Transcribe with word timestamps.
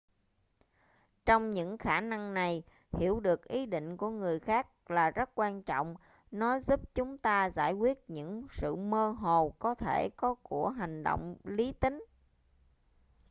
trong 1.25 1.51
những 1.53 1.77
khả 1.77 2.01
năng 2.01 2.33
này 2.33 2.63
hiểu 2.93 3.19
được 3.19 3.47
ý 3.47 3.65
định 3.65 3.97
của 3.97 4.09
người 4.09 4.39
khác 4.39 4.91
là 4.91 5.09
rất 5.11 5.29
quan 5.35 5.63
trọng 5.63 5.95
nó 6.31 6.59
giúp 6.59 6.79
chúng 6.95 7.17
ta 7.17 7.49
giải 7.49 7.73
quyết 7.73 8.09
những 8.09 8.47
sự 8.53 8.75
mơ 8.75 9.09
hồ 9.11 9.53
có 9.59 9.75
thể 9.75 10.09
có 10.17 10.35
của 10.43 10.69
hành 10.69 11.03
động 11.03 11.35
lý 11.43 11.71
tính 11.71 11.99